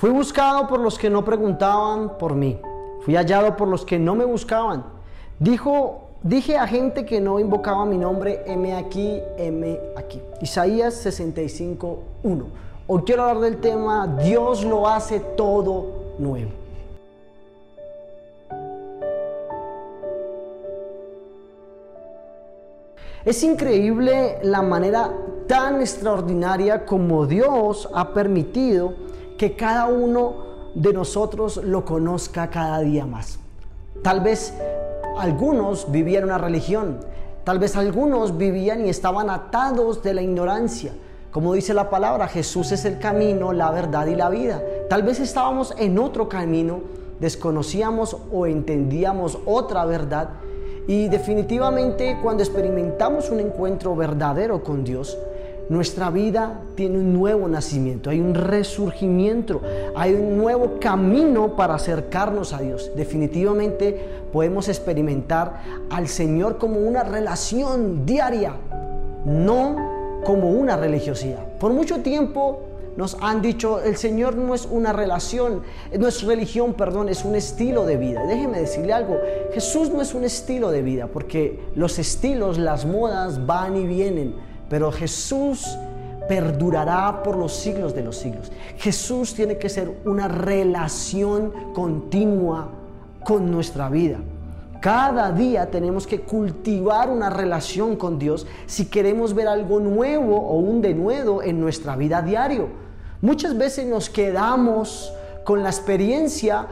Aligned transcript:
Fui 0.00 0.08
buscado 0.08 0.66
por 0.66 0.80
los 0.80 0.98
que 0.98 1.10
no 1.10 1.22
preguntaban 1.26 2.16
por 2.16 2.34
mí. 2.34 2.58
Fui 3.02 3.16
hallado 3.16 3.54
por 3.54 3.68
los 3.68 3.84
que 3.84 3.98
no 3.98 4.14
me 4.14 4.24
buscaban. 4.24 4.82
Dijo, 5.38 6.08
dije 6.22 6.56
a 6.56 6.66
gente 6.66 7.04
que 7.04 7.20
no 7.20 7.38
invocaba 7.38 7.84
mi 7.84 7.98
nombre, 7.98 8.42
M 8.46 8.74
aquí, 8.74 9.20
M 9.36 9.78
aquí. 9.98 10.22
Isaías 10.40 10.94
65, 10.94 11.98
1. 12.22 12.46
Hoy 12.86 13.02
quiero 13.04 13.24
hablar 13.24 13.42
del 13.42 13.60
tema, 13.60 14.06
Dios 14.22 14.64
lo 14.64 14.88
hace 14.88 15.20
todo 15.20 16.14
nuevo. 16.18 16.50
Es 23.22 23.42
increíble 23.42 24.38
la 24.44 24.62
manera 24.62 25.12
tan 25.46 25.82
extraordinaria 25.82 26.86
como 26.86 27.26
Dios 27.26 27.86
ha 27.92 28.14
permitido 28.14 29.09
que 29.40 29.56
cada 29.56 29.86
uno 29.86 30.34
de 30.74 30.92
nosotros 30.92 31.56
lo 31.64 31.86
conozca 31.86 32.50
cada 32.50 32.80
día 32.80 33.06
más. 33.06 33.38
Tal 34.02 34.20
vez 34.20 34.52
algunos 35.16 35.90
vivían 35.90 36.24
una 36.24 36.36
religión, 36.36 36.98
tal 37.42 37.58
vez 37.58 37.74
algunos 37.74 38.36
vivían 38.36 38.84
y 38.84 38.90
estaban 38.90 39.30
atados 39.30 40.02
de 40.02 40.12
la 40.12 40.20
ignorancia. 40.20 40.92
Como 41.30 41.54
dice 41.54 41.72
la 41.72 41.88
palabra, 41.88 42.28
Jesús 42.28 42.70
es 42.72 42.84
el 42.84 42.98
camino, 42.98 43.54
la 43.54 43.70
verdad 43.70 44.08
y 44.08 44.14
la 44.14 44.28
vida. 44.28 44.62
Tal 44.90 45.04
vez 45.04 45.20
estábamos 45.20 45.74
en 45.78 45.98
otro 45.98 46.28
camino, 46.28 46.82
desconocíamos 47.18 48.18
o 48.30 48.44
entendíamos 48.44 49.38
otra 49.46 49.86
verdad 49.86 50.28
y 50.86 51.08
definitivamente 51.08 52.18
cuando 52.22 52.42
experimentamos 52.42 53.30
un 53.30 53.40
encuentro 53.40 53.96
verdadero 53.96 54.62
con 54.62 54.84
Dios, 54.84 55.16
nuestra 55.70 56.10
vida 56.10 56.62
tiene 56.74 56.98
un 56.98 57.14
nuevo 57.14 57.46
nacimiento, 57.46 58.10
hay 58.10 58.20
un 58.20 58.34
resurgimiento, 58.34 59.62
hay 59.94 60.14
un 60.14 60.36
nuevo 60.36 60.80
camino 60.80 61.54
para 61.54 61.76
acercarnos 61.76 62.52
a 62.52 62.58
Dios. 62.58 62.90
Definitivamente 62.96 64.04
podemos 64.32 64.68
experimentar 64.68 65.62
al 65.88 66.08
Señor 66.08 66.58
como 66.58 66.80
una 66.80 67.04
relación 67.04 68.04
diaria, 68.04 68.56
no 69.24 70.20
como 70.24 70.50
una 70.50 70.76
religiosidad. 70.76 71.46
Por 71.60 71.72
mucho 71.72 72.00
tiempo 72.00 72.62
nos 72.96 73.16
han 73.20 73.40
dicho, 73.40 73.80
el 73.80 73.96
Señor 73.96 74.34
no 74.34 74.56
es 74.56 74.66
una 74.68 74.92
relación, 74.92 75.62
no 75.96 76.08
es 76.08 76.24
religión, 76.24 76.74
perdón, 76.74 77.08
es 77.08 77.24
un 77.24 77.36
estilo 77.36 77.86
de 77.86 77.96
vida. 77.96 78.26
Déjeme 78.26 78.58
decirle 78.58 78.92
algo, 78.92 79.16
Jesús 79.54 79.90
no 79.90 80.02
es 80.02 80.14
un 80.14 80.24
estilo 80.24 80.72
de 80.72 80.82
vida, 80.82 81.06
porque 81.06 81.60
los 81.76 82.00
estilos, 82.00 82.58
las 82.58 82.86
modas 82.86 83.46
van 83.46 83.76
y 83.76 83.86
vienen, 83.86 84.49
pero 84.70 84.90
Jesús 84.92 85.76
perdurará 86.28 87.24
por 87.24 87.36
los 87.36 87.52
siglos 87.52 87.92
de 87.92 88.04
los 88.04 88.16
siglos. 88.16 88.52
Jesús 88.78 89.34
tiene 89.34 89.58
que 89.58 89.68
ser 89.68 90.00
una 90.04 90.28
relación 90.28 91.52
continua 91.74 92.70
con 93.24 93.50
nuestra 93.50 93.88
vida. 93.88 94.18
Cada 94.80 95.32
día 95.32 95.70
tenemos 95.70 96.06
que 96.06 96.20
cultivar 96.20 97.10
una 97.10 97.28
relación 97.28 97.96
con 97.96 98.18
Dios 98.18 98.46
si 98.66 98.86
queremos 98.86 99.34
ver 99.34 99.48
algo 99.48 99.80
nuevo 99.80 100.36
o 100.36 100.54
un 100.60 100.80
denuedo 100.80 101.42
en 101.42 101.60
nuestra 101.60 101.96
vida 101.96 102.22
diario. 102.22 102.68
Muchas 103.20 103.58
veces 103.58 103.86
nos 103.86 104.08
quedamos 104.08 105.12
con 105.44 105.64
la 105.64 105.68
experiencia 105.68 106.68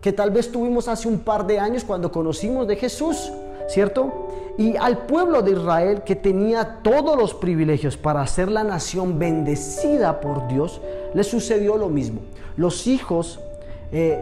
que 0.00 0.12
tal 0.12 0.30
vez 0.30 0.50
tuvimos 0.50 0.88
hace 0.88 1.06
un 1.06 1.18
par 1.18 1.46
de 1.46 1.60
años 1.60 1.84
cuando 1.84 2.10
conocimos 2.10 2.66
de 2.66 2.76
Jesús, 2.76 3.30
¿cierto? 3.68 4.28
Y 4.58 4.76
al 4.76 5.06
pueblo 5.06 5.42
de 5.42 5.52
Israel 5.52 6.02
que 6.02 6.16
tenía 6.16 6.78
todos 6.82 7.16
los 7.16 7.34
privilegios 7.34 7.96
para 7.96 8.26
ser 8.26 8.50
la 8.50 8.64
nación 8.64 9.18
bendecida 9.18 10.20
por 10.20 10.48
Dios, 10.48 10.80
le 11.12 11.24
sucedió 11.24 11.76
lo 11.76 11.88
mismo. 11.88 12.20
Los 12.56 12.86
hijos, 12.86 13.38
eh, 13.92 14.18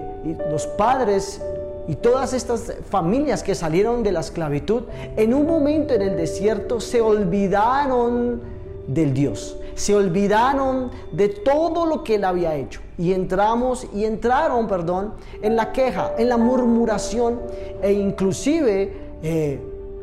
los 0.50 0.66
padres 0.66 1.40
y 1.86 1.94
todas 1.94 2.32
estas 2.32 2.72
familias 2.90 3.42
que 3.42 3.54
salieron 3.54 4.02
de 4.02 4.12
la 4.12 4.20
esclavitud, 4.20 4.84
en 5.16 5.34
un 5.34 5.46
momento 5.46 5.94
en 5.94 6.02
el 6.02 6.16
desierto 6.16 6.80
se 6.80 7.00
olvidaron 7.00 8.40
del 8.88 9.14
Dios, 9.14 9.56
se 9.74 9.94
olvidaron 9.94 10.90
de 11.12 11.28
todo 11.28 11.86
lo 11.86 12.02
que 12.02 12.16
él 12.16 12.24
había 12.24 12.56
hecho 12.56 12.80
y 12.96 13.12
entramos 13.12 13.86
y 13.92 14.04
entraron, 14.04 14.66
perdón, 14.66 15.14
en 15.42 15.56
la 15.56 15.72
queja, 15.72 16.12
en 16.16 16.28
la 16.28 16.36
murmuración 16.36 17.40
e 17.82 17.92
inclusive 17.92 19.03
eh, 19.22 19.60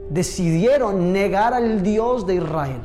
decidieron 0.09 1.13
negar 1.13 1.53
al 1.53 1.83
Dios 1.83 2.25
de 2.25 2.35
Israel. 2.35 2.81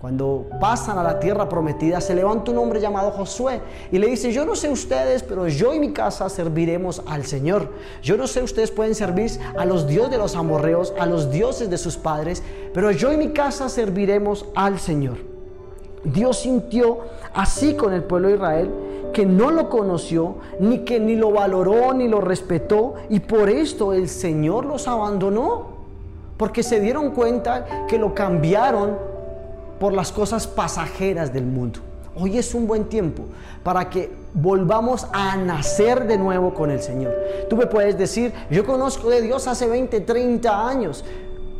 Cuando 0.00 0.46
pasan 0.58 0.98
a 0.98 1.02
la 1.02 1.20
tierra 1.20 1.46
prometida, 1.46 2.00
se 2.00 2.14
levanta 2.14 2.50
un 2.50 2.56
hombre 2.56 2.80
llamado 2.80 3.10
Josué 3.10 3.60
y 3.92 3.98
le 3.98 4.06
dice, 4.06 4.32
yo 4.32 4.46
no 4.46 4.56
sé 4.56 4.70
ustedes, 4.70 5.22
pero 5.22 5.46
yo 5.46 5.74
y 5.74 5.78
mi 5.78 5.92
casa 5.92 6.30
serviremos 6.30 7.02
al 7.06 7.26
Señor. 7.26 7.68
Yo 8.02 8.16
no 8.16 8.26
sé 8.26 8.42
ustedes 8.42 8.70
pueden 8.70 8.94
servir 8.94 9.30
a 9.58 9.66
los 9.66 9.86
dioses 9.86 10.10
de 10.10 10.16
los 10.16 10.36
amorreos, 10.36 10.94
a 10.98 11.04
los 11.04 11.30
dioses 11.30 11.68
de 11.68 11.76
sus 11.76 11.98
padres, 11.98 12.42
pero 12.72 12.90
yo 12.92 13.12
y 13.12 13.18
mi 13.18 13.32
casa 13.32 13.68
serviremos 13.68 14.46
al 14.54 14.78
Señor. 14.78 15.18
Dios 16.02 16.38
sintió 16.38 17.00
así 17.34 17.74
con 17.74 17.92
el 17.92 18.02
pueblo 18.02 18.28
de 18.28 18.34
Israel 18.36 18.70
que 19.12 19.26
no 19.26 19.50
lo 19.50 19.68
conoció, 19.68 20.36
ni 20.58 20.80
que 20.80 21.00
ni 21.00 21.16
lo 21.16 21.30
valoró, 21.32 21.92
ni 21.92 22.08
lo 22.08 22.20
respetó, 22.20 22.94
y 23.08 23.20
por 23.20 23.48
esto 23.48 23.92
el 23.92 24.08
Señor 24.08 24.66
los 24.66 24.88
abandonó, 24.88 25.68
porque 26.36 26.62
se 26.62 26.80
dieron 26.80 27.10
cuenta 27.10 27.86
que 27.86 27.98
lo 27.98 28.14
cambiaron 28.14 28.96
por 29.78 29.92
las 29.92 30.12
cosas 30.12 30.46
pasajeras 30.46 31.32
del 31.32 31.46
mundo. 31.46 31.80
Hoy 32.16 32.38
es 32.38 32.54
un 32.54 32.66
buen 32.66 32.84
tiempo 32.84 33.22
para 33.62 33.88
que 33.88 34.10
volvamos 34.34 35.06
a 35.12 35.36
nacer 35.36 36.06
de 36.06 36.18
nuevo 36.18 36.52
con 36.52 36.70
el 36.70 36.82
Señor. 36.82 37.14
Tú 37.48 37.56
me 37.56 37.66
puedes 37.66 37.96
decir, 37.96 38.32
yo 38.50 38.66
conozco 38.66 39.08
de 39.08 39.22
Dios 39.22 39.46
hace 39.46 39.66
20, 39.68 40.00
30 40.00 40.68
años. 40.68 41.04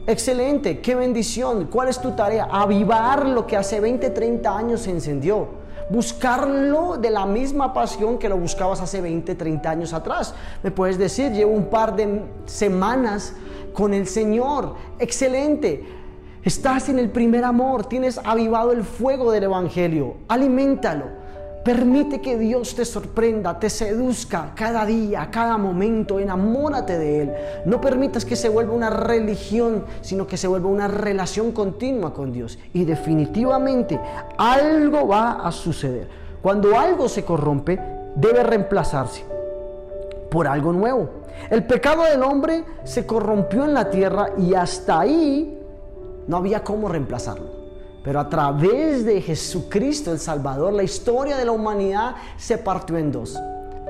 Excelente, 0.06 0.80
qué 0.80 0.94
bendición. 0.94 1.68
¿Cuál 1.70 1.88
es 1.88 2.00
tu 2.00 2.12
tarea? 2.12 2.48
Avivar 2.50 3.26
lo 3.26 3.46
que 3.46 3.56
hace 3.56 3.80
20, 3.80 4.10
30 4.10 4.56
años 4.56 4.80
se 4.80 4.90
encendió. 4.90 5.59
Buscarlo 5.90 6.96
de 6.96 7.10
la 7.10 7.26
misma 7.26 7.74
pasión 7.74 8.18
que 8.18 8.28
lo 8.28 8.38
buscabas 8.38 8.80
hace 8.80 9.00
20, 9.00 9.34
30 9.34 9.70
años 9.70 9.92
atrás. 9.92 10.34
Me 10.62 10.70
puedes 10.70 10.96
decir, 10.96 11.32
llevo 11.32 11.52
un 11.52 11.66
par 11.66 11.94
de 11.96 12.22
semanas 12.46 13.34
con 13.74 13.92
el 13.92 14.06
Señor. 14.06 14.76
Excelente 14.98 16.00
Estás 16.42 16.88
en 16.88 16.98
el 16.98 17.10
primer 17.10 17.44
amor, 17.44 17.84
tienes 17.84 18.18
avivado 18.24 18.72
el 18.72 18.82
fuego 18.82 19.30
del 19.30 19.44
Evangelio. 19.44 20.16
Aliméntalo. 20.26 21.19
Permite 21.64 22.22
que 22.22 22.38
Dios 22.38 22.74
te 22.74 22.86
sorprenda, 22.86 23.58
te 23.58 23.68
seduzca 23.68 24.52
cada 24.54 24.86
día, 24.86 25.28
cada 25.30 25.58
momento. 25.58 26.18
Enamórate 26.18 26.98
de 26.98 27.22
Él. 27.22 27.32
No 27.66 27.80
permitas 27.82 28.24
que 28.24 28.34
se 28.34 28.48
vuelva 28.48 28.72
una 28.72 28.88
religión, 28.88 29.84
sino 30.00 30.26
que 30.26 30.38
se 30.38 30.48
vuelva 30.48 30.70
una 30.70 30.88
relación 30.88 31.52
continua 31.52 32.14
con 32.14 32.32
Dios. 32.32 32.58
Y 32.72 32.84
definitivamente 32.86 34.00
algo 34.38 35.06
va 35.06 35.46
a 35.46 35.52
suceder. 35.52 36.08
Cuando 36.40 36.78
algo 36.78 37.10
se 37.10 37.26
corrompe, 37.26 37.78
debe 38.14 38.42
reemplazarse 38.42 39.22
por 40.30 40.48
algo 40.48 40.72
nuevo. 40.72 41.10
El 41.50 41.64
pecado 41.64 42.04
del 42.04 42.22
hombre 42.22 42.64
se 42.84 43.04
corrompió 43.04 43.64
en 43.64 43.74
la 43.74 43.90
tierra 43.90 44.30
y 44.38 44.54
hasta 44.54 45.00
ahí 45.00 45.58
no 46.26 46.38
había 46.38 46.64
cómo 46.64 46.88
reemplazarlo. 46.88 47.59
Pero 48.02 48.20
a 48.20 48.28
través 48.28 49.04
de 49.04 49.20
Jesucristo 49.20 50.12
el 50.12 50.18
Salvador, 50.18 50.72
la 50.72 50.82
historia 50.82 51.36
de 51.36 51.44
la 51.44 51.52
humanidad 51.52 52.16
se 52.36 52.56
partió 52.56 52.96
en 52.96 53.12
dos. 53.12 53.38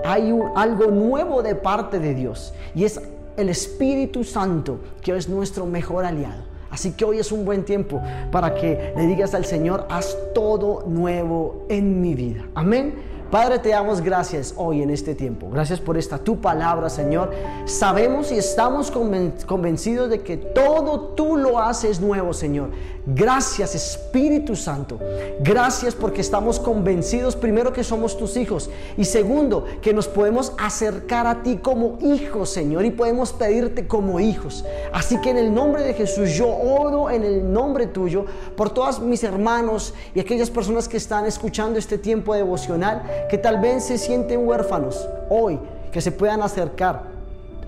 Hay 0.04 0.34
algo 0.56 0.86
nuevo 0.86 1.42
de 1.42 1.54
parte 1.54 1.98
de 1.98 2.14
Dios 2.14 2.52
y 2.74 2.84
es 2.84 3.00
el 3.36 3.48
Espíritu 3.48 4.24
Santo 4.24 4.80
que 5.00 5.16
es 5.16 5.28
nuestro 5.28 5.66
mejor 5.66 6.04
aliado. 6.04 6.42
Así 6.70 6.92
que 6.92 7.04
hoy 7.04 7.18
es 7.18 7.32
un 7.32 7.44
buen 7.44 7.64
tiempo 7.64 8.00
para 8.30 8.54
que 8.54 8.92
le 8.96 9.06
digas 9.06 9.34
al 9.34 9.44
Señor, 9.44 9.86
haz 9.90 10.16
todo 10.34 10.84
nuevo 10.86 11.66
en 11.68 12.00
mi 12.00 12.14
vida. 12.14 12.44
Amén. 12.54 13.09
Padre, 13.30 13.60
te 13.60 13.68
damos 13.68 14.00
gracias 14.00 14.54
hoy 14.56 14.82
en 14.82 14.90
este 14.90 15.14
tiempo. 15.14 15.48
Gracias 15.50 15.78
por 15.78 15.96
esta 15.96 16.18
tu 16.18 16.40
palabra, 16.40 16.90
Señor. 16.90 17.30
Sabemos 17.64 18.32
y 18.32 18.38
estamos 18.38 18.90
convencidos 18.90 20.10
de 20.10 20.22
que 20.22 20.36
todo 20.36 21.00
tú 21.14 21.36
lo 21.36 21.60
haces 21.60 22.00
nuevo, 22.00 22.34
Señor. 22.34 22.70
Gracias, 23.06 23.76
Espíritu 23.76 24.56
Santo. 24.56 24.98
Gracias 25.40 25.94
porque 25.94 26.20
estamos 26.20 26.58
convencidos, 26.58 27.36
primero, 27.36 27.72
que 27.72 27.84
somos 27.84 28.18
tus 28.18 28.36
hijos 28.36 28.68
y 28.96 29.04
segundo, 29.04 29.64
que 29.80 29.94
nos 29.94 30.08
podemos 30.08 30.52
acercar 30.58 31.28
a 31.28 31.44
ti 31.44 31.58
como 31.58 31.98
hijos, 32.02 32.50
Señor, 32.50 32.84
y 32.84 32.90
podemos 32.90 33.32
pedirte 33.32 33.86
como 33.86 34.18
hijos. 34.18 34.64
Así 34.92 35.20
que 35.20 35.30
en 35.30 35.38
el 35.38 35.54
nombre 35.54 35.84
de 35.84 35.94
Jesús, 35.94 36.30
yo 36.30 36.48
oro 36.48 37.10
en 37.10 37.22
el 37.22 37.52
nombre 37.52 37.86
tuyo 37.86 38.26
por 38.56 38.70
todos 38.70 39.00
mis 39.00 39.22
hermanos 39.22 39.94
y 40.16 40.20
aquellas 40.20 40.50
personas 40.50 40.88
que 40.88 40.96
están 40.96 41.26
escuchando 41.26 41.78
este 41.78 41.96
tiempo 41.96 42.34
devocional 42.34 43.02
que 43.28 43.38
tal 43.38 43.60
vez 43.60 43.84
se 43.84 43.98
sienten 43.98 44.46
huérfanos 44.46 45.08
hoy, 45.28 45.58
que 45.92 46.00
se 46.00 46.12
puedan 46.12 46.42
acercar 46.42 47.02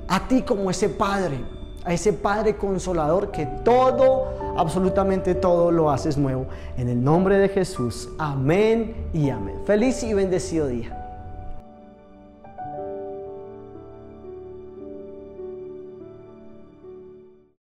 a 0.08 0.28
ti 0.28 0.42
como 0.42 0.70
ese 0.70 0.88
Padre, 0.88 1.38
a 1.84 1.92
ese 1.92 2.12
Padre 2.12 2.56
consolador 2.56 3.30
que 3.30 3.46
todo, 3.64 4.54
absolutamente 4.56 5.34
todo 5.34 5.70
lo 5.70 5.90
haces 5.90 6.16
nuevo. 6.16 6.46
En 6.76 6.88
el 6.88 7.02
nombre 7.02 7.38
de 7.38 7.48
Jesús, 7.48 8.08
amén 8.18 9.08
y 9.12 9.30
amén. 9.30 9.56
Feliz 9.64 10.02
y 10.02 10.14
bendecido 10.14 10.66
día. 10.66 11.01